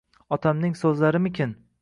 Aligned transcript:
Otamning 0.37 0.73
so’zlarimikin? 0.81 1.55